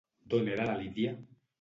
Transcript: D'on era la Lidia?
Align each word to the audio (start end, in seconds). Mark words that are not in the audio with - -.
D'on 0.31 0.49
era 0.55 0.65
la 0.71 0.75
Lidia? 0.83 1.15